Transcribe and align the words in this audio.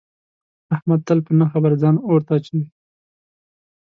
احمد 0.75 0.99
تل 1.07 1.19
په 1.25 1.31
نه 1.39 1.45
خبره 1.51 1.75
ځان 1.81 1.95
اور 2.07 2.21
ته 2.27 2.31
اچوي. 2.37 2.63